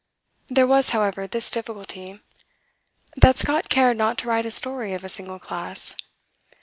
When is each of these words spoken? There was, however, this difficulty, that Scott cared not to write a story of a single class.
There 0.47 0.65
was, 0.65 0.89
however, 0.89 1.27
this 1.27 1.51
difficulty, 1.51 2.19
that 3.17 3.37
Scott 3.37 3.69
cared 3.69 3.97
not 3.97 4.17
to 4.17 4.27
write 4.27 4.47
a 4.47 4.49
story 4.49 4.95
of 4.95 5.03
a 5.03 5.09
single 5.09 5.37
class. 5.37 5.95